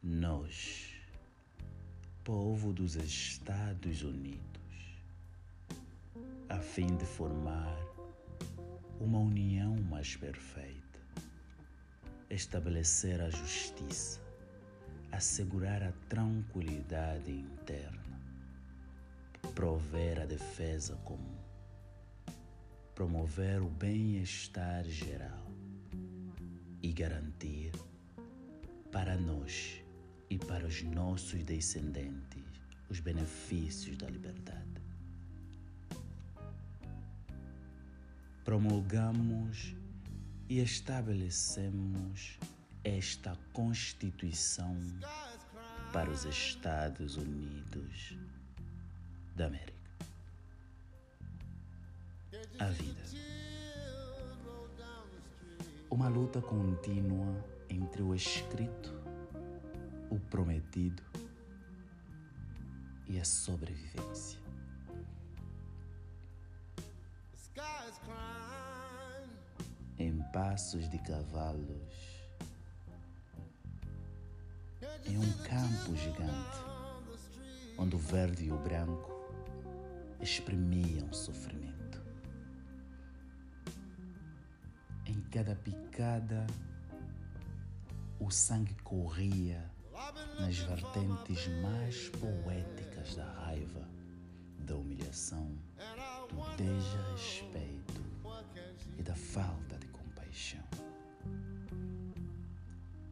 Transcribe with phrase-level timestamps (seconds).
[0.00, 0.94] Nós,
[2.22, 5.02] povo dos Estados Unidos,
[6.48, 7.76] a fim de formar
[9.00, 11.00] uma união mais perfeita,
[12.30, 14.20] estabelecer a justiça,
[15.10, 18.20] assegurar a tranquilidade interna,
[19.52, 21.38] prover a defesa comum,
[22.94, 25.50] promover o bem-estar geral
[26.80, 27.72] e garantir
[28.92, 29.87] para nós
[30.30, 32.44] e para os nossos descendentes
[32.88, 34.82] os benefícios da liberdade.
[38.44, 39.74] Promulgamos
[40.48, 42.38] e estabelecemos
[42.82, 44.80] esta Constituição
[45.92, 48.16] para os Estados Unidos
[49.36, 49.78] da América.
[52.58, 53.02] A vida.
[55.90, 58.92] Uma luta contínua entre o escrito,
[60.10, 61.02] o prometido
[63.06, 64.38] e a sobrevivência.
[69.98, 72.24] Em passos de cavalos,
[75.04, 76.58] em um campo gigante,
[77.76, 79.10] onde o verde e o branco
[80.20, 82.00] exprimiam sofrimento.
[85.06, 86.46] Em cada picada,
[88.20, 89.68] o sangue corria
[90.38, 93.88] nas vertentes mais poéticas da raiva,
[94.58, 95.58] da humilhação,
[96.28, 98.02] do desrespeito
[98.96, 100.64] e da falta de compaixão.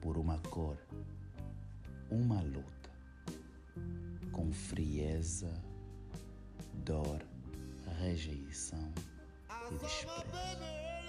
[0.00, 0.78] Por uma cor,
[2.10, 2.90] uma luta,
[4.32, 5.62] com frieza,
[6.84, 7.20] dor,
[7.98, 8.92] rejeição
[9.70, 10.99] e desprezo.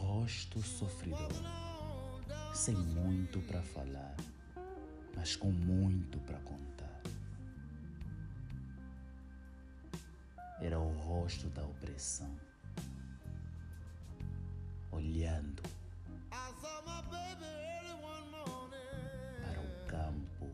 [0.00, 1.30] Rosto sofredor,
[2.54, 4.16] sem muito para falar,
[5.14, 7.00] mas com muito para contar.
[10.60, 12.34] Era o rosto da opressão,
[14.90, 15.62] olhando
[19.42, 20.48] para o campo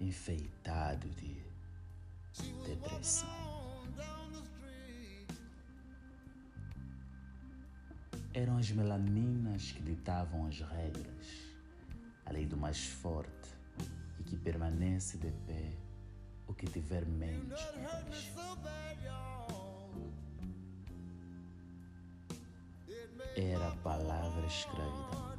[0.00, 1.42] enfeitado de
[2.66, 3.53] depressão.
[8.36, 11.54] Eram as melaninas que ditavam as regras,
[12.26, 13.54] a lei do mais forte
[14.18, 15.70] e que permanece de pé
[16.48, 17.60] o que tiver menos
[18.34, 19.46] compaixão.
[23.36, 25.38] Era a palavra escravidão,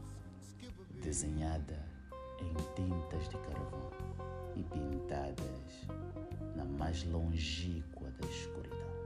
[1.01, 1.85] desenhada
[2.39, 3.91] em tintas de carvão
[4.55, 5.87] e pintadas
[6.55, 9.04] na mais longínqua da escuridão.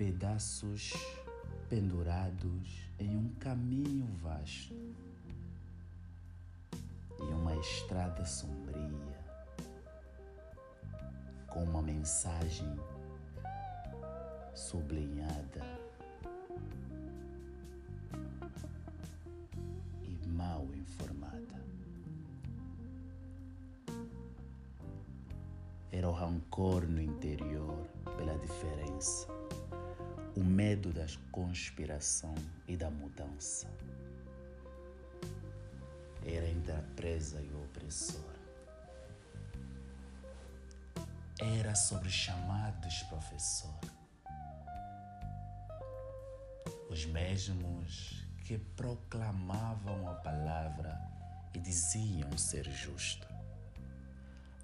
[0.00, 0.94] Pedaços
[1.68, 4.74] pendurados em um caminho vasto
[7.18, 9.20] e uma estrada sombria
[11.48, 12.74] com uma mensagem
[14.54, 15.60] sublinhada
[20.02, 21.62] e mal informada.
[25.92, 29.39] Era o rancor no interior pela diferença
[30.36, 32.34] o medo da conspiração
[32.68, 33.66] e da mudança.
[36.24, 38.30] Era entre a presa e o opressor.
[41.40, 43.80] Era sobre chamados professor.
[46.90, 51.00] Os mesmos que proclamavam a palavra
[51.54, 53.26] e diziam ser justo,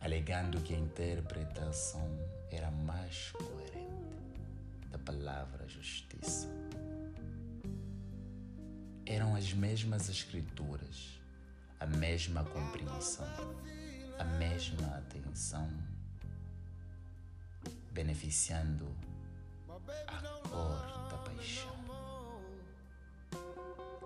[0.00, 2.08] alegando que a interpretação
[2.50, 3.75] era mais coerente
[5.06, 6.48] palavra justiça.
[9.06, 11.20] Eram as mesmas escrituras,
[11.78, 13.24] a mesma compreensão,
[14.18, 15.70] a mesma atenção,
[17.92, 18.84] beneficiando
[20.08, 21.76] a cor da paixão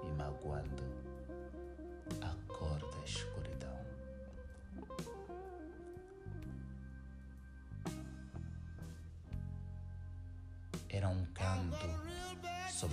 [0.04, 1.09] e magoando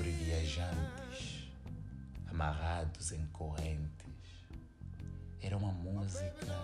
[0.08, 1.50] sobre viajantes
[2.30, 4.08] amarrados em correntes.
[5.42, 6.56] Era uma música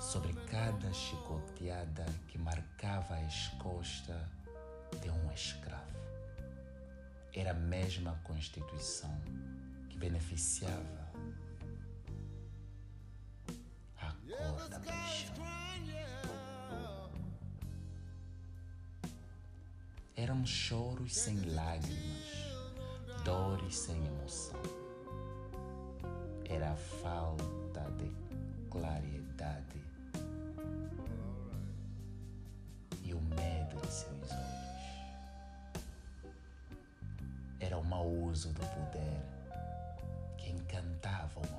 [0.00, 4.20] sobre cada chicoteada que marcava as costas
[5.00, 5.98] de um escravo.
[7.32, 9.18] Era a mesma Constituição
[9.88, 11.10] que beneficiava
[13.98, 15.34] a cor da paixão.
[20.16, 22.13] Eram choros sem lágrimas,
[23.24, 24.60] dores sem emoção.
[26.44, 28.12] Era a falta de
[28.70, 29.82] claridade
[33.02, 34.54] e o medo de seus olhos.
[37.60, 39.22] Era o mau uso do poder
[40.36, 41.53] que encantava uma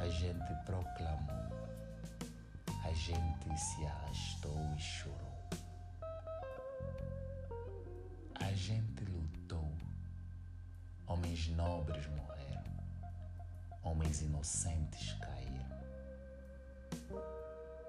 [0.00, 1.52] A gente proclamou,
[2.84, 5.50] a gente se arrastou e chorou.
[8.40, 9.68] A gente lutou,
[11.06, 12.78] homens nobres morreram,
[13.82, 15.78] homens inocentes caíram.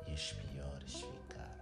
[0.07, 1.59] E os piores ficaram.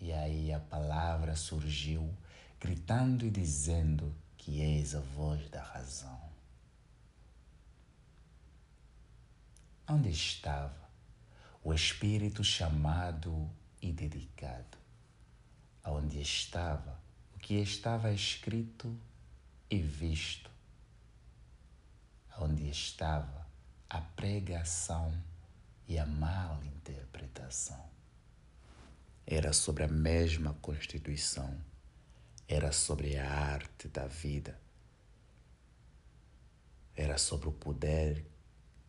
[0.00, 2.12] E aí a palavra surgiu,
[2.60, 6.20] gritando e dizendo que és a voz da razão.
[9.88, 10.90] Onde estava
[11.64, 14.78] o espírito chamado e dedicado?
[15.82, 17.00] Onde estava
[17.34, 18.94] o que estava escrito
[19.70, 20.50] e visto?
[22.38, 23.46] Onde estava
[23.88, 25.12] a pregação
[25.88, 27.88] e a mal interpretação?
[29.26, 31.69] Era sobre a mesma Constituição,
[32.52, 34.60] era sobre a arte da vida,
[36.96, 38.26] era sobre o poder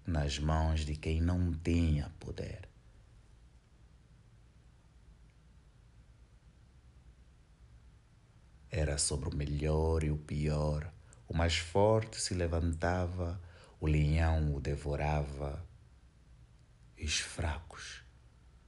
[0.04, 2.68] nas mãos de quem não tinha poder.
[8.72, 10.92] Era sobre o melhor e o pior.
[11.28, 13.40] O mais forte se levantava,
[13.80, 15.63] o leão o devorava,
[16.98, 18.02] e os fracos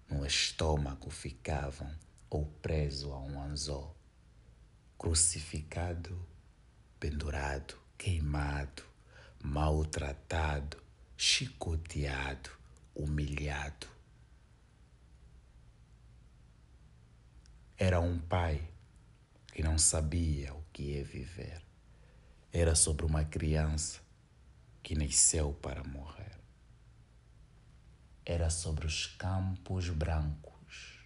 [0.07, 1.91] no estômago ficavam
[2.29, 4.02] ou preso a um anzol,
[5.03, 6.17] crucificado,
[6.97, 8.85] pendurado, queimado,
[9.43, 10.81] maltratado,
[11.17, 12.49] chicoteado,
[12.95, 13.85] humilhado.
[17.77, 18.65] Era um pai
[19.51, 21.61] que não sabia o que é viver.
[22.53, 23.99] Era sobre uma criança
[24.81, 26.39] que nasceu para morrer.
[28.25, 31.05] Era sobre os campos brancos,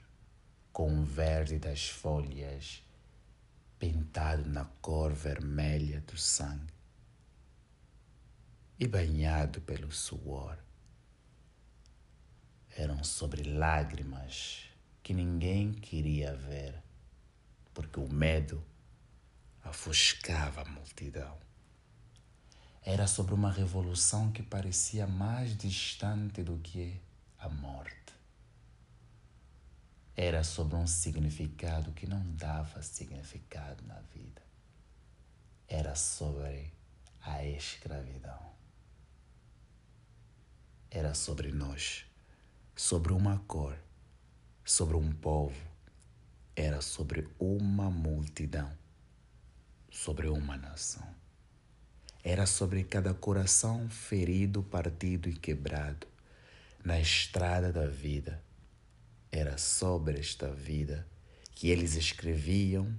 [0.71, 2.85] com o verde das folhas
[3.79, 6.73] pintado na cor vermelha do sangue
[8.79, 10.57] e banhado pelo suor.
[12.75, 14.65] Eram sobre lágrimas
[15.01, 16.75] que ninguém queria ver,
[17.73, 18.63] porque o medo
[19.65, 21.37] ofuscava a multidão.
[22.83, 26.99] Era sobre uma revolução que parecia mais distante do que
[27.37, 28.06] a morte.
[30.19, 34.41] Era sobre um significado que não dava significado na vida.
[35.67, 36.73] Era sobre
[37.21, 38.51] a escravidão.
[40.89, 42.03] Era sobre nós,
[42.75, 43.77] sobre uma cor,
[44.65, 45.61] sobre um povo.
[46.55, 48.75] Era sobre uma multidão,
[49.91, 51.07] sobre uma nação.
[52.23, 56.07] Era sobre cada coração ferido, partido e quebrado
[56.83, 58.46] na estrada da vida.
[59.31, 61.07] Era sobre esta vida
[61.51, 62.95] que eles escreviam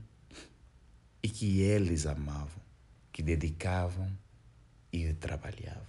[1.23, 2.63] e que eles amavam,
[3.13, 4.17] que dedicavam
[4.93, 5.87] e trabalhavam.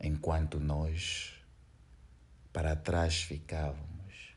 [0.00, 1.34] Enquanto nós
[2.52, 4.34] para trás ficávamos,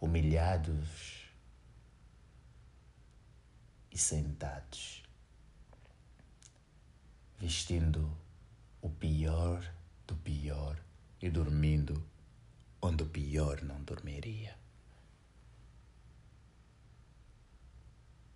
[0.00, 1.28] humilhados
[3.90, 5.02] e sentados,
[7.38, 8.10] vestindo
[8.80, 9.62] o pior
[10.06, 10.78] do pior
[11.20, 12.02] e dormindo
[12.82, 14.58] onde o pior não dormiria.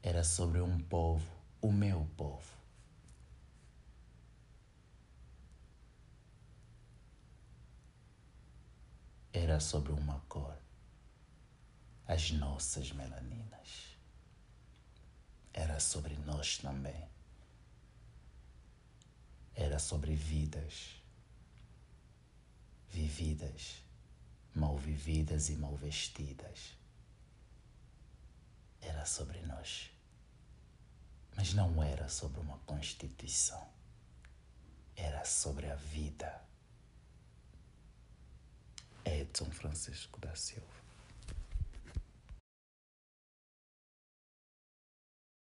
[0.03, 1.29] Era sobre um povo,
[1.61, 2.55] o meu povo.
[9.33, 10.57] Era sobre uma cor,
[12.07, 13.99] as nossas melaninas.
[15.53, 17.11] Era sobre nós também.
[19.55, 20.97] Era sobre vidas
[22.97, 23.83] vividas,
[24.57, 26.75] mal vividas e mal vestidas.
[28.81, 29.91] Era sobre nós.
[31.37, 33.69] Mas não era sobre uma constituição.
[34.97, 36.43] Era sobre a vida.
[39.05, 40.86] Edson Francisco da Silva.